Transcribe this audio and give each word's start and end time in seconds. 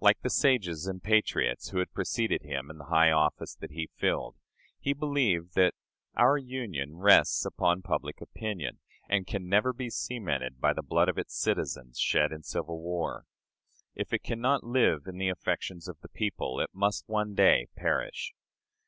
Like 0.00 0.20
the 0.22 0.30
sages 0.30 0.88
and 0.88 1.00
patriots 1.00 1.68
who 1.68 1.78
had 1.78 1.92
preceded 1.92 2.42
him 2.42 2.70
in 2.72 2.78
the 2.78 2.86
high 2.90 3.12
office 3.12 3.54
that 3.54 3.70
he 3.70 3.88
filled, 3.94 4.34
he 4.80 4.92
believed 4.92 5.54
that 5.54 5.74
"our 6.16 6.36
Union 6.36 6.96
rests 6.96 7.44
upon 7.44 7.80
public 7.82 8.20
opinion, 8.20 8.80
and 9.08 9.28
can 9.28 9.48
never 9.48 9.72
by 9.72 9.86
cemented 9.86 10.60
by 10.60 10.72
the 10.72 10.82
blood 10.82 11.08
of 11.08 11.18
its 11.18 11.38
citizens 11.38 12.00
shed 12.00 12.32
in 12.32 12.42
civil 12.42 12.82
war. 12.82 13.26
If 13.94 14.12
it 14.12 14.24
can 14.24 14.40
not 14.40 14.64
live 14.64 15.04
in 15.06 15.18
the 15.18 15.28
affections 15.28 15.86
of 15.86 16.00
the 16.00 16.08
people, 16.08 16.58
it 16.58 16.70
must 16.72 17.08
one 17.08 17.36
day 17.36 17.68
perish. 17.76 18.32